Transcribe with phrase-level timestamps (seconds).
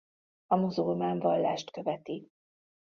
[0.47, 2.27] A muzulmán vallást követi.